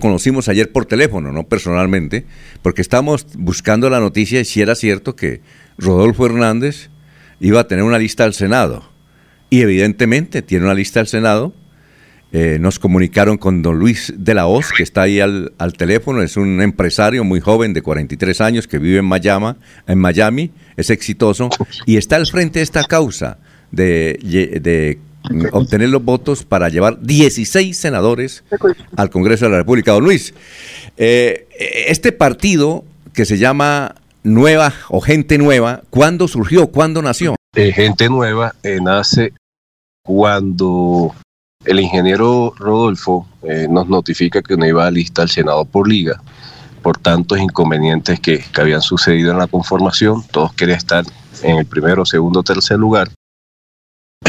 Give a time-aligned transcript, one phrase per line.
[0.00, 2.26] conocimos ayer por teléfono, no personalmente,
[2.62, 5.40] porque estábamos buscando la noticia y si era cierto que
[5.78, 6.90] Rodolfo Hernández
[7.38, 8.90] iba a tener una lista al Senado.
[9.48, 11.54] Y evidentemente tiene una lista al Senado.
[12.32, 16.36] Eh, nos comunicaron con don Luis de la Hoz, que está ahí al, teléfono, es
[16.36, 19.54] un empresario muy joven de 43 años que vive en Miami,
[19.88, 21.50] en Miami, es exitoso
[21.86, 23.38] y está al frente de esta causa
[23.72, 24.16] de
[25.52, 28.44] obtener los votos para llevar 16 senadores
[28.96, 29.92] al Congreso de la República.
[29.92, 30.34] Don Luis,
[30.96, 31.48] eh,
[31.88, 36.68] este partido que se llama Nueva o Gente Nueva, ¿cuándo surgió?
[36.68, 37.36] ¿Cuándo nació?
[37.54, 39.32] Eh, gente Nueva eh, nace
[40.04, 41.14] cuando
[41.64, 43.26] el ingeniero Rodolfo
[43.68, 46.22] nos notifica que no iba a lista al Senado por liga
[46.82, 50.22] por tantos inconvenientes que, que habían sucedido en la conformación.
[50.30, 51.04] Todos querían estar
[51.42, 53.10] en el primero, segundo, tercer lugar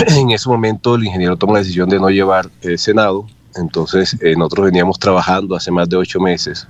[0.07, 4.35] en ese momento el ingeniero toma la decisión de no llevar el Senado, entonces eh,
[4.35, 6.67] nosotros veníamos trabajando hace más de ocho meses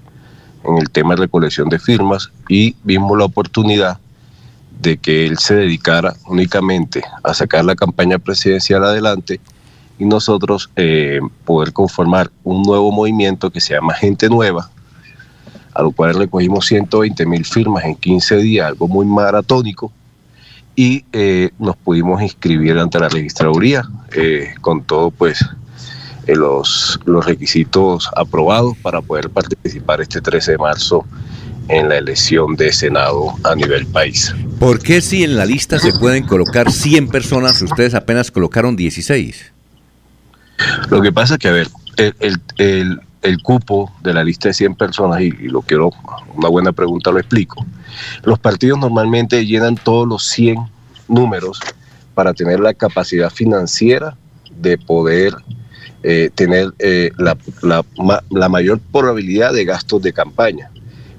[0.63, 4.00] en el tema de recolección de firmas y vimos la oportunidad
[4.81, 9.39] de que él se dedicara únicamente a sacar la campaña presidencial adelante
[10.00, 14.72] y nosotros eh, poder conformar un nuevo movimiento que se llama Gente Nueva,
[15.73, 19.91] a lo cual recogimos 120 mil firmas en 15 días, algo muy maratónico,
[20.75, 23.83] y eh, nos pudimos inscribir ante la registraduría
[24.16, 25.45] eh, con todo pues
[26.28, 31.05] eh, los, los requisitos aprobados para poder participar este 13 de marzo
[31.67, 34.33] en la elección de Senado a nivel país.
[34.59, 39.52] ¿Por qué si en la lista se pueden colocar 100 personas, ustedes apenas colocaron 16?
[40.89, 44.53] Lo que pasa es que, a ver, el, el, el, cupo de la lista de
[44.53, 45.91] 100 personas, y, y lo quiero,
[46.35, 47.66] una buena pregunta lo explico,
[48.23, 50.58] los partidos normalmente llenan todos los 100
[51.08, 51.59] números
[52.14, 54.17] para tener la capacidad financiera
[54.61, 55.34] de poder
[56.03, 57.38] eh, tener eh, la,
[58.30, 60.72] la, mayor probabilidad de gastos de campaña.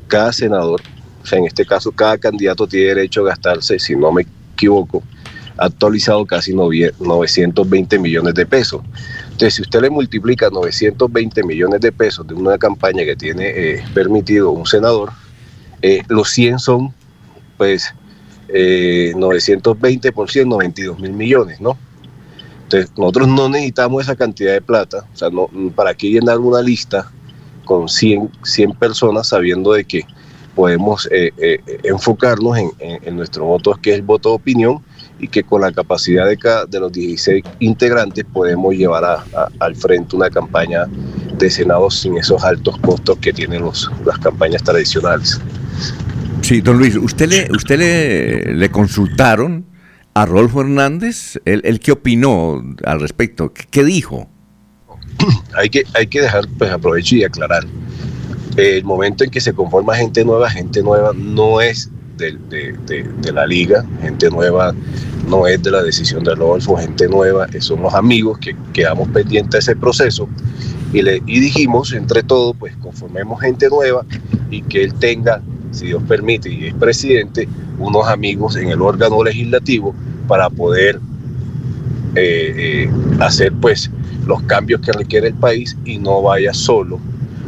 [0.09, 0.81] Cada senador,
[1.23, 5.03] o sea, en este caso cada candidato tiene derecho a gastarse, si no me equivoco,
[5.57, 8.83] actualizado casi 920 millones de pesos.
[9.25, 13.85] Entonces, si usted le multiplica 920 millones de pesos de una campaña que tiene eh,
[13.95, 15.13] permitido un senador,
[15.83, 16.95] eh, los 100 son,
[17.59, 17.95] pues,
[18.49, 21.77] eh, 920 por 100, 92 mil millones, ¿no?
[22.65, 26.63] Entonces, nosotros no necesitamos esa cantidad de plata, o sea, no, ¿para qué llenar una
[26.63, 27.11] lista
[27.65, 30.07] con 100, 100 personas sabiendo de que
[30.55, 34.83] podemos eh, eh, enfocarnos en, en, nuestro voto, que es el voto de opinión,
[35.19, 39.25] y que con la capacidad de, cada, de los 16 integrantes podemos llevar
[39.61, 40.87] al frente una campaña
[41.39, 45.41] de Senado sin esos altos costos que tienen los, las campañas tradicionales.
[46.43, 47.79] Sí, don Luis, ¿usted le, usted
[48.53, 49.65] le, consultaron
[50.13, 51.41] a Rolfo Hernández?
[51.45, 53.53] ¿Él, qué opinó al respecto?
[53.53, 54.29] ¿Qué, dijo?
[55.57, 57.65] hay, que, hay que dejar, pues aprovecho y aclarar.
[58.57, 63.33] El momento en que se conforma gente nueva, gente nueva no es de, de, de,
[63.33, 64.75] la liga, gente nueva
[65.29, 69.59] no es de la decisión de Rodolfo, gente nueva, somos amigos que quedamos pendientes de
[69.73, 70.29] ese proceso
[70.93, 74.05] y, le, y dijimos entre todos, pues conformemos gente nueva
[74.51, 75.41] y que él tenga
[75.73, 79.95] si Dios permite, y es presidente, unos amigos en el órgano legislativo
[80.29, 81.01] para poder
[82.15, 82.91] eh, eh,
[83.21, 83.91] hacer pues
[84.27, 87.01] los cambios que requiere el país y no vaya solo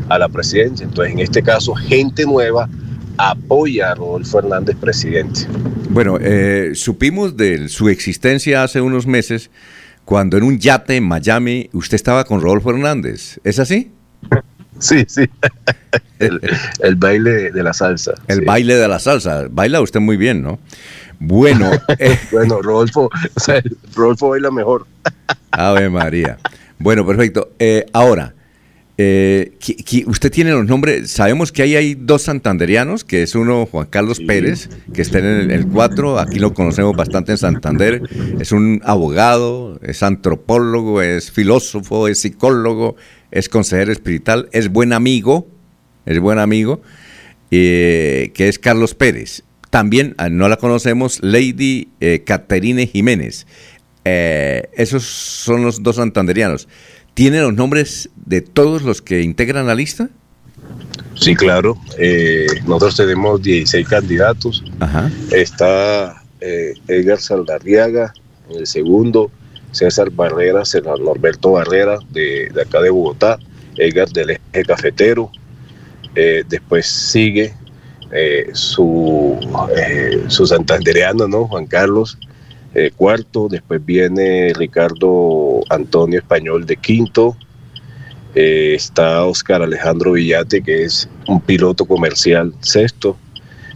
[0.08, 0.84] a la presidencia.
[0.84, 2.68] Entonces, en este caso, gente nueva
[3.16, 5.46] apoya a Rodolfo Hernández presidente.
[5.90, 9.50] Bueno, eh, supimos de su existencia hace unos meses
[10.04, 13.40] cuando en un yate en Miami usted estaba con Rodolfo Hernández.
[13.44, 13.92] ¿Es así?
[14.78, 15.28] Sí, sí.
[16.18, 18.14] El, baile de la salsa.
[18.28, 19.46] El baile de la salsa.
[19.50, 20.58] Baila usted muy bien, ¿no?
[21.18, 21.70] Bueno.
[21.98, 23.10] Eh, bueno, Rodolfo,
[23.94, 24.86] Rodolfo baila mejor.
[25.50, 26.38] Ave María.
[26.78, 27.52] Bueno, perfecto.
[27.58, 28.34] Eh, ahora,
[28.96, 29.58] eh,
[30.06, 34.20] usted tiene los nombres, sabemos que ahí hay dos santanderianos, que es uno Juan Carlos
[34.20, 38.02] Pérez, que está en el 4, aquí lo conocemos bastante en Santander,
[38.38, 42.94] es un abogado, es antropólogo, es filósofo, es psicólogo,
[43.34, 45.48] es consejero espiritual, es buen amigo,
[46.06, 46.80] es buen amigo,
[47.50, 49.42] eh, que es Carlos Pérez.
[49.70, 53.48] También, ah, no la conocemos, Lady eh, Caterine Jiménez.
[54.04, 56.68] Eh, esos son los dos santanderianos.
[57.14, 60.10] ¿Tiene los nombres de todos los que integran la lista?
[61.16, 61.76] Sí, claro.
[62.66, 64.64] nosotros tenemos 16 candidatos.
[65.32, 68.14] Está Edgar Saldarriaga
[68.48, 69.30] en el segundo,
[69.74, 70.62] César Barrera,
[71.00, 73.38] Norberto Barrera de, acá de Bogotá,
[73.76, 75.30] Edgar del Eje Cafetero.
[76.14, 77.54] Eh, después sigue
[78.12, 79.38] eh, su,
[79.76, 81.46] eh, su santandereano, ¿no?
[81.48, 82.18] Juan Carlos
[82.96, 83.46] cuarto.
[83.48, 87.36] Después viene Ricardo Antonio Español de quinto.
[88.34, 93.16] Eh, está Oscar Alejandro Villate, que es un piloto comercial sexto.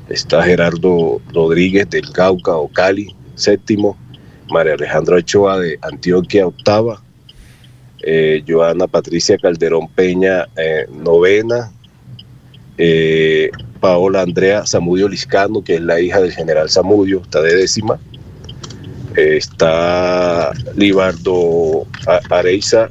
[0.09, 3.97] Está Gerardo Rodríguez del Cauca o Cali, séptimo.
[4.51, 7.03] María Alejandra Ochoa de Antioquia, octava.
[8.03, 11.73] Eh, Joana Patricia Calderón Peña, eh, novena.
[13.81, 17.99] Paola Andrea Zamudio Liscano, que es la hija del general Zamudio, está de décima.
[19.17, 21.87] está Libardo
[22.31, 22.91] Areiza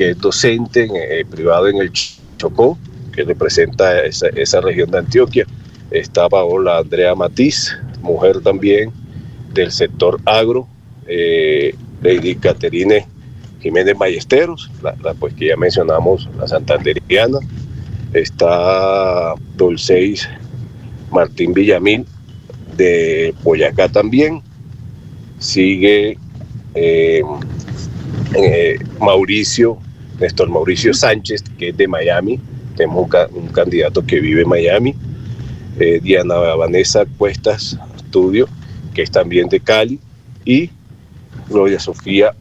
[0.00, 1.92] que es docente en, eh, privado en el
[2.38, 2.78] Chocó,
[3.12, 5.46] que representa esa, esa región de Antioquia.
[5.90, 8.90] Está Paola Andrea Matiz, mujer también
[9.52, 10.66] del sector agro,
[11.10, 13.04] eh, Lady Caterine
[13.60, 17.38] Jiménez Ballesteros, la, pues que ya mencionamos, la santanderiana.
[18.12, 20.28] Está Dolceis
[21.10, 22.06] Martín Villamil
[22.76, 24.40] de Boyacá también.
[25.38, 26.16] Sigue
[26.74, 27.22] eh,
[28.34, 29.78] eh Mauricio
[30.20, 32.38] Néstor Mauricio Sánchez, que es de Miami,
[32.76, 34.94] tenemos un, candidato que vive en Miami,
[36.02, 38.46] Diana Vanessa Cuestas Estudio,
[38.92, 39.98] que es también de Cali,
[40.44, 40.70] y
[41.50, 42.32] Gloria Sofía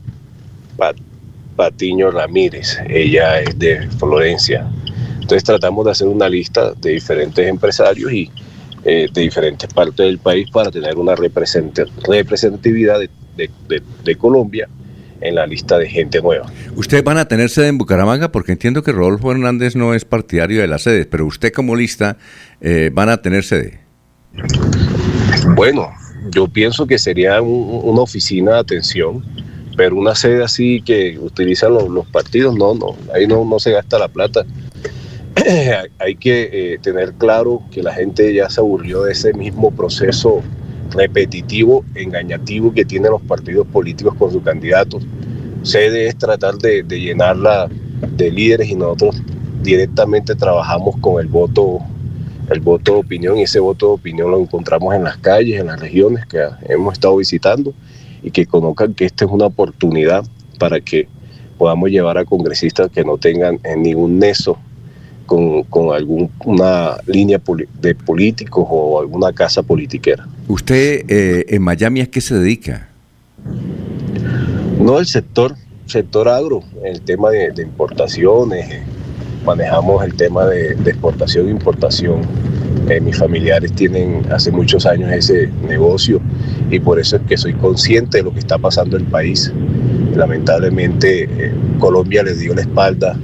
[1.55, 4.65] Patiño Ramírez, ella es de Florencia.
[5.15, 8.31] Entonces tratamos de hacer una lista de diferentes empresarios y
[8.85, 12.99] eh, de diferentes partes del país para tener una representatividad
[13.35, 14.69] de Colombia
[15.21, 16.51] en la lista de gente nueva.
[16.75, 18.31] ¿Ustedes van a tener sede en Bucaramanga?
[18.31, 22.17] Porque entiendo que Rodolfo Hernández no es partidario de las sedes, pero usted como lista
[22.61, 23.81] eh, van a tener sede.
[25.55, 25.89] Bueno,
[26.31, 29.23] yo pienso que sería una oficina de atención,
[29.75, 34.07] pero una sede así que utilizan los, partidos, no, no, ahí no, se gasta la
[34.07, 34.45] plata.
[35.99, 40.43] Hay que eh, tener claro que la gente ya se aburrió de ese mismo proceso
[40.91, 45.03] repetitivo, engañativo que tienen los partidos políticos con sus candidatos.
[45.63, 47.69] Sede es tratar de, llenarla
[48.11, 49.21] de líderes y nosotros
[49.61, 51.79] directamente trabajamos con el voto
[52.49, 55.67] el voto de opinión y ese voto de opinión lo encontramos en las calles, en
[55.67, 57.73] las regiones que hemos estado visitando
[58.23, 60.25] y que conozcan que esta es una oportunidad
[60.57, 61.07] para que
[61.57, 64.57] podamos llevar a congresistas que no tengan ningún neso
[65.25, 67.39] con, con alguna línea
[67.81, 70.27] de políticos o alguna casa politiquera.
[70.47, 72.89] ¿Usted eh, en Miami a qué se dedica?
[74.79, 75.55] No, el sector,
[75.85, 78.81] sector agro, el tema de, importaciones,
[79.49, 82.21] manejamos el tema de, exportación e importación.
[82.87, 86.21] Eh, mis familiares tienen hace muchos años ese negocio
[86.69, 89.51] y por eso es que soy consciente de lo que está pasando en el país.
[90.15, 93.17] Lamentablemente eh, Colombia le dio la espalda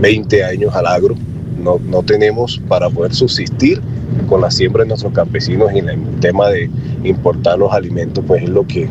[0.00, 1.14] 20 años al agro.
[1.56, 3.80] No, no tenemos para poder subsistir
[4.28, 6.68] con la siembra de nuestros campesinos y en el tema de
[7.04, 8.88] importar los alimentos, pues es lo que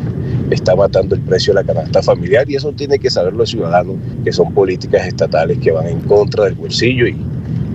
[0.50, 3.96] está matando el precio de la canasta familiar y eso tiene que saber los ciudadanos,
[4.24, 7.16] que son políticas estatales que van en contra del bolsillo y,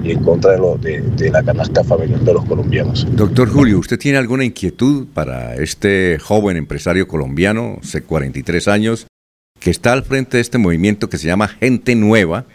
[0.04, 3.08] en contra de, lo, de, de, la canasta familiar de los colombianos.
[3.16, 9.08] Doctor Julio, ¿usted tiene alguna inquietud para este joven empresario colombiano, hace 43 años,
[9.60, 12.46] que está al frente de este movimiento que se llama Gente Nueva?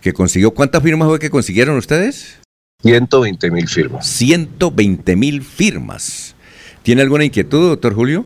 [0.00, 0.52] que consiguió.
[0.52, 2.38] ¿Cuántas firmas fue que consiguieron ustedes?
[2.82, 4.06] 120 mil firmas.
[4.06, 6.34] 120 mil firmas.
[6.82, 8.24] ¿Tiene alguna inquietud, doctor Julio?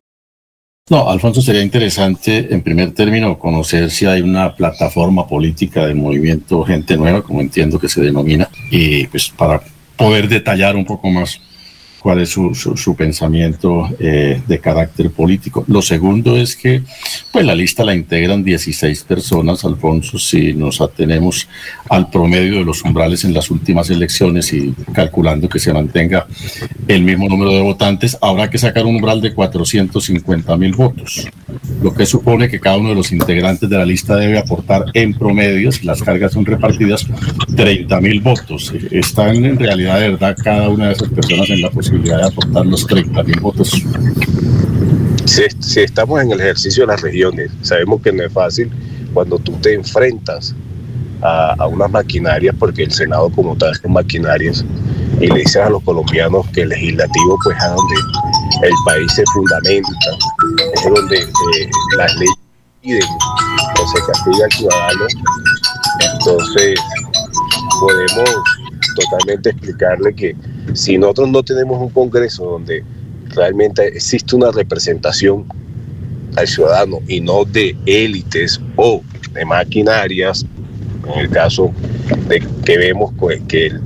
[0.90, 6.64] No, Alfonso, sería interesante, en primer término, conocer si hay una plataforma política del movimiento
[6.64, 9.62] Gente Nueva, como entiendo que se denomina, y pues para
[9.96, 11.40] poder detallar un poco más
[12.02, 15.64] cuál es su, su, pensamiento eh, de carácter político.
[15.68, 16.82] Lo segundo es que
[17.30, 21.48] pues la lista la integran 16 personas, Alfonso, si nos atenemos
[21.88, 26.26] al promedio de los umbrales en las últimas elecciones y calculando que se mantenga
[26.88, 31.28] el mismo número de votantes, habrá que sacar un umbral de 450 mil votos,
[31.82, 35.14] lo que supone que cada uno de los integrantes de la lista debe aportar en
[35.14, 37.06] promedio, si las cargas son repartidas,
[37.56, 38.72] 30 mil votos.
[38.90, 42.86] Están en realidad de verdad cada una de esas personas en la de aportar los
[42.86, 43.82] 30 mil votos.
[45.26, 48.70] Si, estamos en el ejercicio de las regiones, sabemos que no es fácil
[49.14, 50.54] cuando tú te enfrentas
[51.22, 54.64] a, unas maquinarias, porque el Senado como tal son maquinarias,
[55.20, 57.94] y le dices a los colombianos que el legislativo pues es donde
[58.66, 59.90] el país se fundamenta,
[60.74, 62.34] es donde eh, las leyes
[62.80, 63.02] piden
[63.80, 65.06] o se castiga al ciudadano,
[66.14, 66.80] entonces
[67.80, 68.61] podemos
[68.94, 70.36] totalmente explicarle que
[70.74, 72.84] si nosotros no tenemos un Congreso donde
[73.34, 75.46] realmente existe una representación
[76.36, 80.46] al ciudadano y no de élites o de maquinarias,
[81.12, 81.72] en el caso
[82.28, 83.12] de que vemos
[83.48, 83.80] que el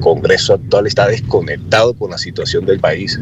[0.00, 3.20] Congreso actual está desconectado con la situación del país,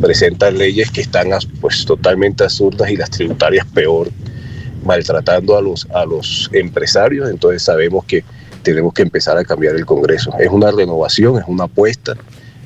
[0.00, 1.28] presenta leyes que están
[1.60, 4.08] pues totalmente absurdas y las tributarias peor.
[4.84, 8.22] maltratando a los, a los empresarios, entonces sabemos que
[8.64, 10.32] tenemos que empezar a cambiar el Congreso.
[10.40, 12.14] Es una renovación, es una apuesta.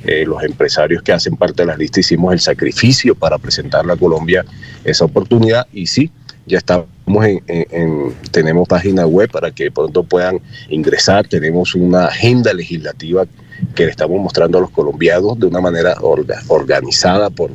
[0.05, 3.97] Eh, los empresarios que hacen parte de las listas hicimos el sacrificio para presentarle a
[3.97, 4.45] Colombia
[4.85, 6.13] esa oportunidad y sí,
[6.47, 6.87] ya estamos
[7.27, 13.27] en, tenemos página web para que pronto puedan ingresar, tenemos una agenda legislativa
[13.75, 17.51] que le estamos mostrando a los colombianos de una manera organizada por,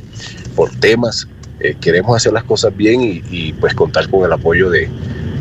[0.54, 1.26] por temas.
[1.60, 4.88] Eh, queremos hacer las cosas bien y, pues contar con el apoyo de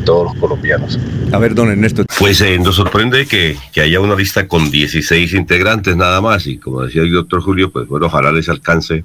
[0.03, 0.99] todos los colombianos.
[1.31, 2.03] A ver, don Ernesto.
[2.19, 6.57] Pues eh, nos sorprende que, que, haya una lista con 16 integrantes nada más y
[6.57, 9.03] como decía el doctor Julio, pues bueno, ojalá les alcance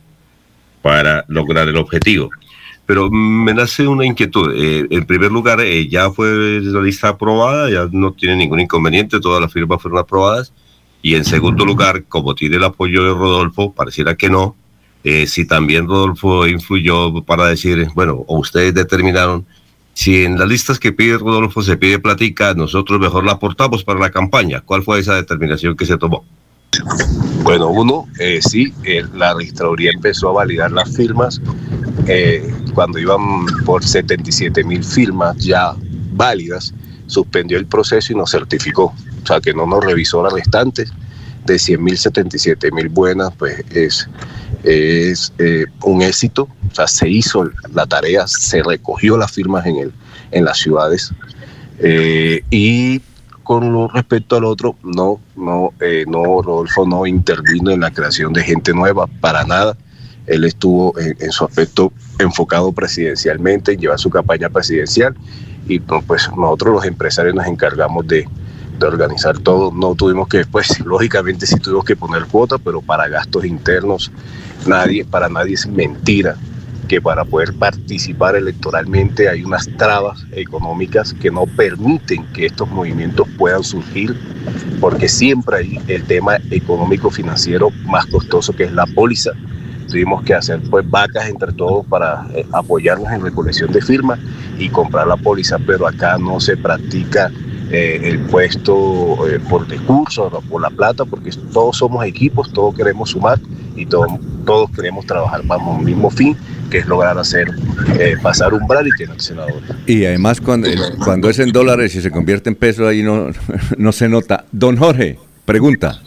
[0.83, 2.31] para lograr el objetivo.
[2.87, 4.55] Pero me nace una inquietud.
[4.57, 9.43] Eh, en primer lugar, ya fue la lista aprobada, ya no tiene ningún inconveniente, todas
[9.43, 10.53] las firmas fueron aprobadas.
[11.03, 14.57] Y en segundo lugar, como tiene el apoyo de Rodolfo, pareciera que no,
[15.05, 19.47] eh, si también Rodolfo influyó para decir, bueno, o ustedes determinaron,
[19.99, 23.99] si en las listas que pide Rodolfo se pide platica, nosotros mejor la aportamos para
[23.99, 24.61] la campaña.
[24.61, 26.25] ¿Cuál fue esa determinación que se tomó?
[27.43, 31.41] Bueno, uno, eh, sí, eh, la registraduría empezó a validar las firmas
[32.75, 35.75] cuando iban por 77 mil firmas ya
[36.13, 36.73] válidas,
[37.09, 40.93] suspendió el proceso y nos certificó o sea, que no nos revisó las restantes,
[41.45, 44.09] de 100 mil, 77 mil buenas, pues es,
[44.65, 49.77] es eh, un éxito, o sea, se hizo la tarea, se recogió las firmas en,
[49.77, 49.93] el,
[50.31, 51.13] en las ciudades
[51.79, 53.01] eh, y
[53.43, 58.33] con lo respecto al otro, no, no, eh, no, Rodolfo no intervino en la creación
[58.33, 59.75] de gente nueva, para nada.
[60.27, 65.15] Él estuvo en, su aspecto enfocado presidencialmente, lleva su campaña presidencial
[65.67, 68.29] y pues nosotros los empresarios nos encargamos de,
[68.79, 69.73] de organizar todo.
[69.73, 74.13] No tuvimos que, pues lógicamente sí tuvimos que poner cuota, pero para gastos internos,
[74.69, 76.37] nadie, para nadie es mentira
[76.89, 83.29] que para poder participar electoralmente hay unas trabas económicas que no permiten que estos movimientos
[83.37, 84.17] puedan surgir,
[84.81, 89.33] porque siempre hay el tema económico financiero más costoso que es la póliza.
[89.89, 94.19] Tuvimos que hacer pues vacas entre todos para eh, apoyarnos en recolección de firmas
[94.59, 97.31] y comprar la póliza, pero acá no se practica
[97.71, 103.11] eh, el puesto eh, por discurso, por la plata, porque todos somos equipos, todos queremos
[103.11, 103.39] sumar
[103.77, 104.09] y todos,
[104.47, 106.35] todos queremos trabajar para un mismo fin,
[106.71, 107.51] que es lograr hacer
[107.99, 109.63] eh, pasar umbral y tener senadores.
[109.87, 110.69] Y además cuando,
[111.05, 113.27] cuando es en dólares y se convierte en pesos ahí no,
[113.77, 114.47] no se nota.
[114.51, 116.01] Don Jorge, pregunta.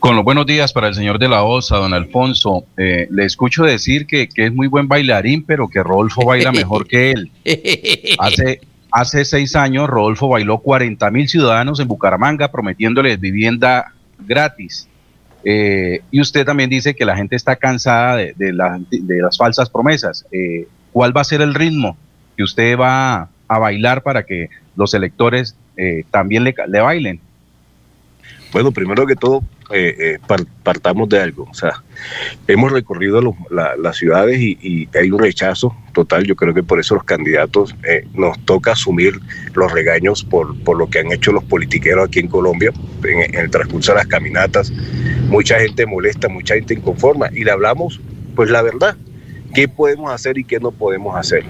[0.00, 2.66] Con los buenos días para el señor de la OSA, don Alfonso.
[2.76, 7.12] le escucho decir que, que, es muy buen bailarín, pero que Rodolfo baila mejor que
[7.12, 7.30] él.
[8.18, 8.60] Hace,
[8.96, 14.88] Hace seis años, Rodolfo bailó 40 mil ciudadanos en Bucaramanga prometiéndoles vivienda gratis.
[15.42, 20.24] Eh, y usted también dice que la gente está cansada de, las falsas promesas.
[20.30, 21.96] Eh, ¿Cuál va a ser el ritmo
[22.36, 27.20] que usted va a bailar para que los electores eh, también le, le bailen?
[28.54, 29.42] Bueno, primero que todo,
[29.72, 30.18] eh, eh,
[30.62, 31.48] partamos de algo.
[31.50, 31.82] O sea,
[32.46, 33.20] hemos recorrido
[33.50, 36.22] las ciudades y, hay un rechazo total.
[36.22, 39.18] Yo creo que por eso los candidatos eh, nos toca asumir
[39.54, 42.70] los regaños por, por, lo que han hecho los politiqueros aquí en Colombia
[43.02, 44.70] en, el transcurso de las caminatas.
[45.26, 48.00] Mucha gente molesta, mucha gente inconforma y le hablamos,
[48.36, 48.96] pues la verdad,
[49.52, 51.42] qué podemos hacer y qué no podemos hacer.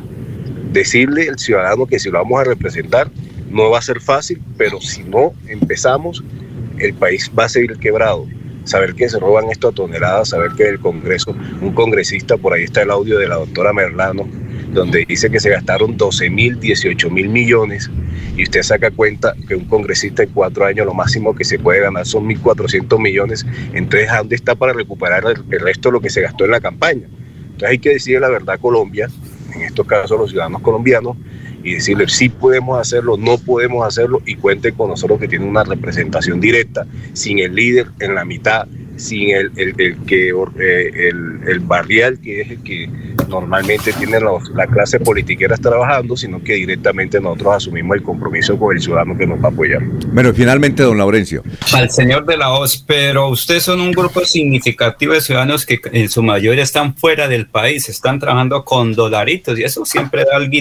[0.73, 3.11] Decirle al ciudadano que si lo vamos a representar
[3.50, 6.25] no va a ser fácil, pero si no empezamos
[6.78, 8.26] el país va a seguir quebrado.
[8.64, 12.64] Saber que se roban esto a toneladas, saber que el Congreso, un congresista, por ahí
[12.64, 14.26] está el audio de la doctora Merlano,
[14.72, 17.90] donde dice que se gastaron 12 mil, 18 mil millones,
[18.36, 21.80] y usted saca cuenta que un congresista en cuatro años lo máximo que se puede
[21.80, 26.00] ganar son 1.400 millones, entonces ¿a dónde está para recuperar el, el resto de lo
[26.00, 27.06] que se gastó en la campaña?
[27.44, 29.08] Entonces hay que decir la verdad Colombia,
[29.54, 31.16] en estos casos los ciudadanos colombianos,
[31.64, 35.64] y decirle si podemos hacerlo, no podemos hacerlo y cuenten con nosotros que tiene una
[35.64, 38.66] representación directa, sin el líder en la mitad,
[38.97, 42.88] sin el, el, que, eh, el, el, barrial que es el que
[43.28, 44.18] normalmente tiene
[44.54, 49.26] la clase politiquera trabajando, sino que directamente nosotros asumimos el compromiso con el ciudadano que
[49.26, 49.83] nos va a apoyar.
[50.12, 51.42] Bueno, finalmente, don Laurencio.
[51.73, 56.09] Al señor de la OS, pero ustedes son un grupo significativo de ciudadanos que en
[56.09, 60.54] su mayoría están fuera del país, están trabajando con dolaritos y eso siempre da algo,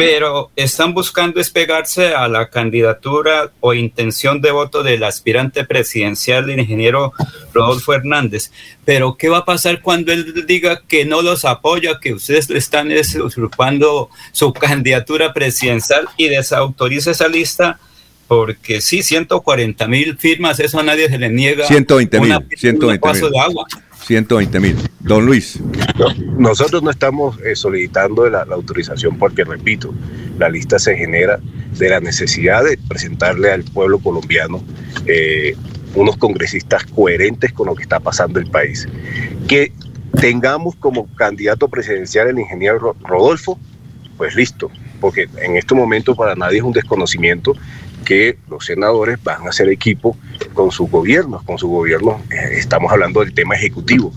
[0.00, 6.60] pero están buscando despegarse a la candidatura o intención de voto del aspirante presidencial, el
[6.60, 7.12] ingeniero
[7.52, 8.50] Rodolfo Hernández.
[8.86, 12.58] Pero, ¿qué va a pasar cuando él diga que no los apoya, que ustedes le
[12.58, 12.90] están
[13.22, 17.78] usurpando su candidatura presidencial y desautoriza esa lista?
[18.26, 21.66] Porque sí, 140 mil firmas, eso a nadie se le niega.
[21.66, 23.66] 120 mil, 120 de agua.
[24.10, 24.76] 120 mil.
[24.98, 25.60] Don Luis.
[26.36, 29.94] nosotros no estamos eh, solicitando la, autorización porque, repito,
[30.36, 31.38] la lista se genera
[31.78, 34.64] de la necesidad de presentarle al pueblo colombiano
[35.06, 35.54] eh,
[35.94, 38.88] unos congresistas coherentes con lo que está pasando en el país.
[39.46, 39.72] Que
[40.20, 43.60] tengamos como candidato presidencial el ingeniero Rodolfo,
[44.16, 47.54] pues listo, porque en este momento para nadie es un desconocimiento
[48.04, 50.16] que los senadores van a hacer equipo
[50.54, 54.12] con sus gobiernos, con su gobierno, eh, estamos hablando del tema ejecutivo,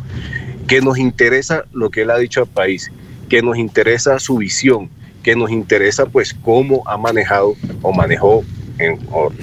[0.67, 2.91] que nos interesa lo que él ha dicho al país,
[3.29, 4.89] que nos interesa su visión,
[5.21, 8.43] que nos interesa pues cómo ha manejado o manejó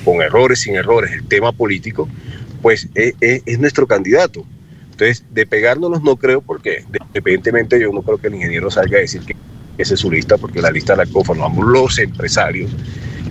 [0.04, 2.08] con errores, sin errores, el tema político,
[2.60, 4.44] pues es, es nuestro candidato.
[4.90, 9.00] Entonces, de pegárnoslos no creo, porque independientemente yo no creo que el ingeniero salga a
[9.00, 9.34] decir que
[9.78, 12.70] esa es su lista, porque la lista la conformamos los empresarios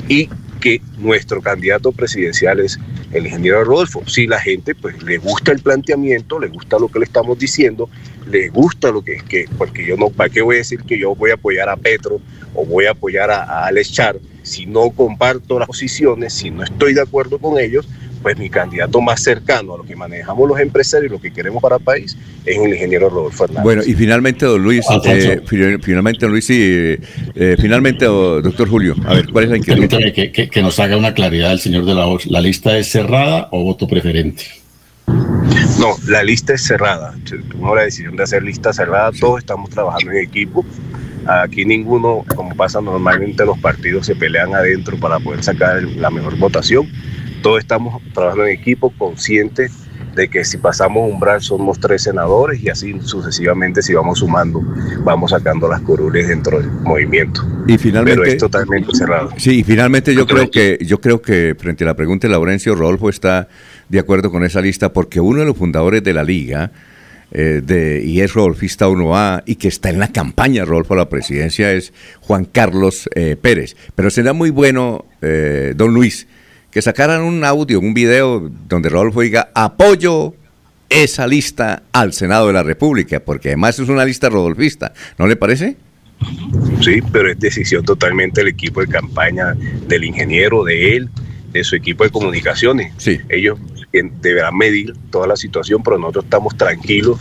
[0.08, 2.80] y que nuestro candidato presidencial es
[3.12, 4.04] el ingeniero Rodolfo.
[4.08, 7.90] Si la gente pues le gusta el planteamiento, le gusta lo que le estamos diciendo,
[8.30, 11.16] le gusta lo que, que porque yo no, ¿para qué voy a decir que yo
[11.16, 12.20] voy a apoyar a Petro
[12.54, 16.64] o voy a apoyar a, a Alex Char si no comparto las posiciones, si no
[16.64, 17.88] estoy de acuerdo con ellos?
[18.22, 21.62] Pues mi candidato más cercano a lo que manejamos los empresarios y lo que queremos
[21.62, 23.64] para el país es el ingeniero Rodolfo Fernández.
[23.64, 26.98] Bueno, y finalmente, don Luis, eh, finalmente, don Luis, y
[27.36, 29.88] eh, finalmente, doctor Julio, a ver, ¿cuál es la inquietud?
[29.88, 32.26] Permítame que, que, nos haga una claridad el señor de la voz.
[32.26, 34.44] ¿La lista es cerrada o voto preferente?
[35.08, 37.16] No, la lista es cerrada.
[37.24, 40.66] Tuvimos la decisión de hacer lista cerrada, todos estamos trabajando en equipo.
[41.26, 46.38] Aquí ninguno, como pasa normalmente, los partidos se pelean adentro para poder sacar la mejor
[46.38, 46.90] votación
[47.42, 49.72] todos estamos trabajando en equipo, conscientes
[50.16, 54.62] de que si pasamos umbral somos tres senadores y así sucesivamente si vamos sumando,
[55.04, 57.46] vamos sacando las curules dentro del movimiento.
[57.68, 59.30] Y finalmente, Pero es totalmente cerrado.
[59.38, 62.76] Sí, y finalmente yo creo que yo creo que frente a la pregunta de Laurencio
[62.76, 63.48] Rodolfo está
[63.88, 66.72] de acuerdo con esa lista porque uno de los fundadores de la liga
[67.32, 71.10] eh, de, y es Rodolfista 1A y que está en la campaña Rodolfo a la
[71.10, 73.76] presidencia es Juan Carlos eh, Pérez.
[73.96, 76.28] Pero será muy bueno, eh, don Luis,
[76.72, 80.36] que sacaran un audio, un video donde Rodolfo diga apoyo
[80.90, 85.36] esa lista al Senado de la República, porque además es una lista rodolfista, ¿no le
[85.36, 85.78] parece?
[86.82, 89.56] Sí, pero es decisión totalmente del equipo de campaña,
[89.88, 91.10] del ingeniero, de él,
[91.52, 92.94] de su equipo de comunicaciones.
[92.98, 93.20] Sí.
[93.30, 93.60] Ellos
[93.92, 97.20] deberán medir toda la situación, pero nosotros estamos tranquilos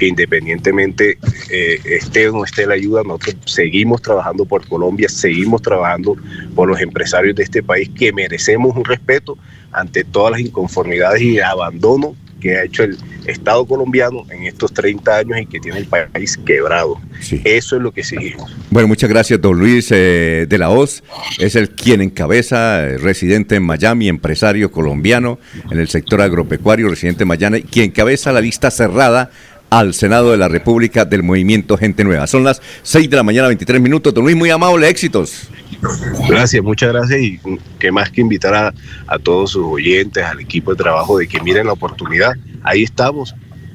[0.00, 1.18] que independientemente
[1.50, 6.16] eh, esté o no esté la ayuda, nosotros seguimos trabajando por Colombia, seguimos trabajando
[6.54, 9.36] por los empresarios de este país que merecemos un respeto
[9.72, 15.18] ante todas las inconformidades y abandono que ha hecho el Estado colombiano en estos 30
[15.18, 16.98] años y que tiene el país quebrado.
[17.44, 18.50] Eso es lo que seguimos.
[18.70, 21.02] Bueno, muchas gracias, don Luis eh, de la Hoz.
[21.38, 25.38] Es el quien encabeza, eh, residente en Miami, empresario colombiano
[25.70, 29.30] en el sector agropecuario, residente en Miami, quien encabeza la lista cerrada
[29.70, 32.26] al Senado de la República del Movimiento Gente Nueva.
[32.26, 34.12] Son las 6 de la mañana, 23 minutos.
[34.12, 35.48] Don Luis, muy amable, éxitos.
[36.28, 37.40] Gracias, muchas gracias y
[37.78, 38.74] que más que invitar a,
[39.06, 42.32] a todos sus oyentes, al equipo de trabajo de que miren la oportunidad.
[42.62, 43.34] Ahí estamos,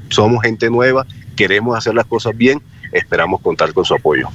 [0.10, 4.28] somos gente nueva, queremos hacer las cosas bien, esperamos contar con su apoyo.